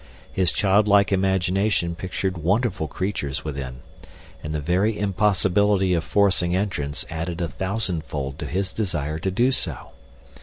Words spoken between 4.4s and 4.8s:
and the